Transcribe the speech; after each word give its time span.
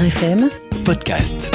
Vivre 0.00 0.06
FM 0.06 0.50
podcast. 0.82 1.54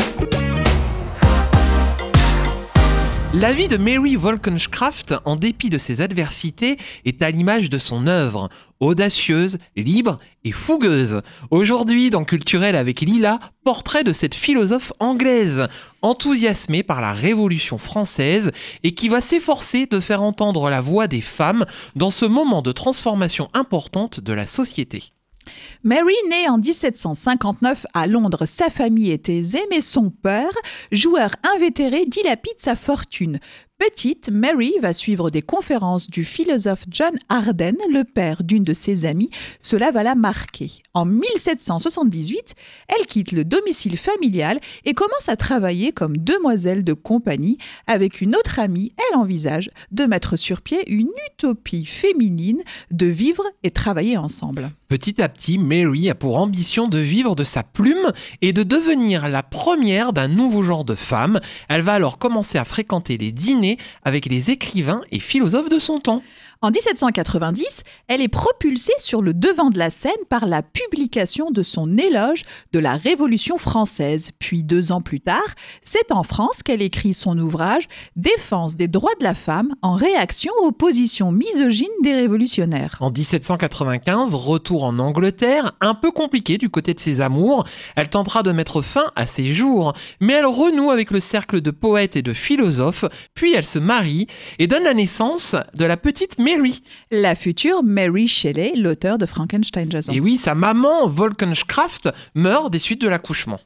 La 3.34 3.54
vie 3.54 3.68
de 3.68 3.78
Mary 3.78 4.16
Wollstonecraft, 4.16 5.16
en 5.26 5.36
dépit 5.36 5.72
de 5.72 5.80
ses 5.80 6.02
adversités, 6.02 6.78
est 7.06 7.24
à 7.24 7.32
l'image 7.32 7.72
de 7.72 7.80
son 7.80 8.06
œuvre, 8.06 8.50
audacieuse, 8.80 9.58
libre 9.76 10.20
et 10.44 10.52
fougueuse. 10.52 11.22
Aujourd'hui, 11.50 12.12
dans 12.12 12.24
Culturel 12.24 12.76
avec 12.76 13.02
Lila, 13.02 13.40
portrait 13.64 14.04
de 14.04 14.14
cette 14.14 14.36
philosophe 14.36 14.94
anglaise, 15.00 15.68
enthousiasmée 16.04 16.84
par 16.84 17.02
la 17.02 17.14
Révolution 17.14 17.80
française 17.80 18.52
et 18.84 18.94
qui 18.94 19.10
va 19.10 19.22
s'efforcer 19.22 19.88
de 19.88 20.00
faire 20.00 20.22
entendre 20.22 20.70
la 20.70 20.82
voix 20.82 21.08
des 21.08 21.22
femmes 21.22 21.66
dans 21.96 22.12
ce 22.12 22.26
moment 22.26 22.62
de 22.62 22.72
transformation 22.72 23.50
importante 23.54 24.20
de 24.20 24.34
la 24.34 24.46
société. 24.46 25.15
Mary 25.84 26.16
née 26.30 26.50
en 26.50 26.58
1759 26.58 27.86
à 27.94 28.08
Londres. 28.08 28.46
Sa 28.46 28.70
famille 28.70 29.12
était 29.12 29.38
aisée, 29.38 29.66
mais 29.70 29.82
son 29.82 30.10
père, 30.10 30.52
joueur 30.92 31.32
invétéré, 31.56 32.06
dilapide 32.06 32.56
sa 32.58 32.76
fortune. 32.76 33.40
Petite, 33.78 34.30
Mary 34.32 34.74
va 34.82 34.94
suivre 34.94 35.30
des 35.30 35.42
conférences 35.42 36.10
du 36.10 36.24
philosophe 36.24 36.86
John 36.90 37.12
Arden, 37.28 37.76
le 37.92 38.06
père 38.06 38.42
d'une 38.42 38.64
de 38.64 38.72
ses 38.72 39.04
amies. 39.04 39.30
Cela 39.62 39.92
va 39.92 40.02
la 40.02 40.16
marquer. 40.16 40.72
En 40.94 41.06
1778, 41.06 42.56
elle 42.88 43.06
quitte 43.06 43.34
le 43.34 43.44
domicile 43.44 43.98
familial 43.98 44.62
et 44.86 44.94
commence 44.94 45.28
à 45.28 45.36
travailler 45.36 45.92
comme 45.92 46.16
demoiselle 46.16 46.86
de 46.86 46.94
compagnie. 46.94 47.58
Avec 47.86 48.22
une 48.22 48.38
autre 48.38 48.60
amie, 48.60 48.94
elle 48.98 49.18
envisage 49.18 49.70
de 49.92 50.06
mettre 50.06 50.38
sur 50.38 50.62
pied 50.62 50.90
une 50.90 51.12
utopie 51.34 51.86
féminine, 51.86 52.62
de 52.92 53.08
vivre 53.08 53.44
et 53.64 53.72
travailler 53.72 54.16
ensemble. 54.16 54.72
Petit 54.88 55.22
à 55.22 55.28
petit, 55.28 55.58
Mary 55.58 56.10
a 56.10 56.16
pour 56.16 56.38
ambition 56.38 56.88
de 56.88 57.00
vivre 57.00 57.36
de 57.36 57.44
sa 57.44 57.64
plume 57.64 58.14
et 58.42 58.54
de 58.54 58.64
devenir 58.64 59.28
la 59.28 59.44
première 59.44 60.14
d'un 60.14 60.30
nouveau 60.30 60.62
genre 60.62 60.86
de 60.86 60.96
femme. 60.96 61.42
Elle 61.68 61.82
va 61.82 61.94
alors 61.94 62.18
commencer 62.18 62.58
à 62.58 62.64
fréquenter 62.64 63.18
les 63.18 63.34
dîners 63.34 63.65
avec 64.04 64.26
les 64.26 64.52
écrivains 64.52 65.02
et 65.12 65.20
philosophes 65.20 65.70
de 65.70 65.80
son 65.80 66.00
temps. 66.00 66.24
En 66.62 66.72
1790, 66.72 67.84
elle 68.08 68.22
est 68.22 68.28
propulsée 68.28 68.94
sur 68.98 69.22
le 69.22 69.34
devant 69.34 69.70
de 69.70 69.78
la 69.78 69.90
scène 69.90 70.12
par 70.30 70.46
la 70.46 70.64
publication 70.64 71.52
de 71.52 71.64
son 71.64 71.98
éloge 71.98 72.44
de 72.74 72.80
la 72.80 72.96
Révolution 72.96 73.58
française. 73.58 74.32
Puis 74.40 74.64
deux 74.64 74.92
ans 74.92 75.02
plus 75.02 75.22
tard, 75.22 75.56
c'est 75.84 76.12
en 76.12 76.24
France 76.24 76.64
qu'elle 76.64 76.82
écrit 76.82 77.14
son 77.14 77.38
ouvrage 77.38 77.88
Défense 78.16 78.76
des 78.76 78.88
droits 78.88 79.16
de 79.20 79.24
la 79.24 79.36
femme 79.36 79.74
en 79.82 79.94
réaction 79.94 80.52
aux 80.62 80.72
positions 80.72 81.32
misogynes 81.32 81.88
des 82.02 82.14
révolutionnaires. 82.14 82.98
En 83.00 83.12
1795, 83.12 84.34
retour 84.34 84.84
en 84.84 85.00
Angleterre, 85.00 85.74
un 85.82 85.94
peu 85.94 86.12
compliqué 86.12 86.58
du 86.58 86.70
côté 86.70 86.94
de 86.94 87.00
ses 87.00 87.22
amours. 87.22 87.66
Elle 87.96 88.10
tentera 88.10 88.44
de 88.44 88.52
mettre 88.52 88.82
fin 88.82 89.12
à 89.16 89.28
ses 89.28 89.54
jours, 89.54 89.94
mais 90.20 90.34
elle 90.34 90.46
renoue 90.46 90.92
avec 90.92 91.12
le 91.12 91.20
cercle 91.20 91.62
de 91.62 91.72
poètes 91.72 92.16
et 92.16 92.22
de 92.22 92.34
philosophes, 92.34 93.06
puis 93.34 93.54
elle 93.54 93.66
se 93.66 93.80
marie 93.80 94.28
et 94.60 94.68
donne 94.68 94.84
la 94.84 94.94
naissance 94.94 95.56
de 95.74 95.86
la 95.86 95.98
petite 95.98 96.40
Mary. 96.46 96.80
La 97.10 97.34
future 97.34 97.82
Mary 97.82 98.28
Shelley, 98.28 98.74
l'auteur 98.76 99.18
de 99.18 99.26
Frankenstein 99.26 99.92
Jason. 99.92 100.14
Et 100.14 100.20
oui, 100.20 100.38
sa 100.38 100.54
maman, 100.54 101.08
Wollstonecraft, 101.08 102.10
meurt 102.36 102.72
des 102.72 102.78
suites 102.78 103.02
de 103.02 103.08
l'accouchement. 103.08 103.60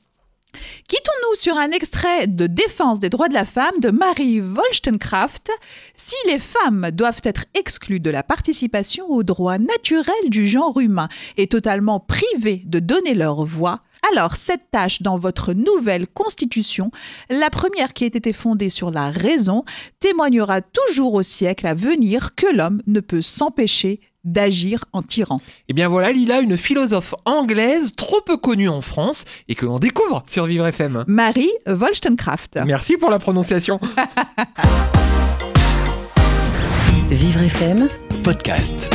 Quittons-nous 0.87 1.35
sur 1.35 1.57
un 1.57 1.71
extrait 1.71 2.27
de 2.27 2.47
Défense 2.47 3.01
des 3.01 3.09
droits 3.09 3.27
de 3.27 3.33
la 3.33 3.43
femme 3.43 3.81
de 3.81 3.91
Marie 3.91 4.39
Wollstonecraft. 4.39 5.51
Si 5.97 6.15
les 6.27 6.39
femmes 6.39 6.89
doivent 6.93 7.19
être 7.25 7.43
exclues 7.53 7.99
de 7.99 8.11
la 8.11 8.23
participation 8.23 9.09
aux 9.09 9.23
droits 9.23 9.59
naturels 9.59 10.29
du 10.29 10.47
genre 10.47 10.79
humain 10.79 11.09
et 11.35 11.47
totalement 11.47 11.99
privées 11.99 12.63
de 12.65 12.79
donner 12.79 13.13
leur 13.13 13.43
voix, 13.43 13.81
alors 14.11 14.35
cette 14.35 14.71
tâche 14.71 15.01
dans 15.01 15.17
votre 15.17 15.53
nouvelle 15.53 16.07
constitution, 16.07 16.91
la 17.29 17.49
première 17.49 17.93
qui 17.93 18.03
ait 18.05 18.07
été 18.07 18.33
fondée 18.33 18.69
sur 18.69 18.91
la 18.91 19.09
raison, 19.09 19.63
témoignera 19.99 20.61
toujours 20.61 21.13
au 21.15 21.23
siècle 21.23 21.67
à 21.67 21.73
venir 21.73 22.35
que 22.35 22.53
l'homme 22.53 22.81
ne 22.87 22.99
peut 22.99 23.21
s'empêcher 23.21 24.01
d'agir 24.25 24.83
en 24.91 25.01
tyran. 25.01 25.41
Et 25.69 25.73
bien 25.73 25.87
voilà, 25.87 26.11
Lila, 26.11 26.41
une 26.41 26.57
philosophe 26.57 27.15
anglaise 27.25 27.93
trop 27.95 28.21
peu 28.21 28.37
connue 28.37 28.69
en 28.69 28.81
France 28.81 29.25
et 29.47 29.55
que 29.55 29.65
l'on 29.65 29.79
découvre 29.79 30.23
sur 30.27 30.45
Vivre 30.45 30.67
FM. 30.67 31.05
Marie 31.07 31.51
Wollstonecraft. 31.67 32.59
Merci 32.65 32.97
pour 32.97 33.09
la 33.09 33.19
prononciation. 33.19 33.79
Vivre 37.09 37.41
FM 37.41 37.87
podcast. 38.23 38.93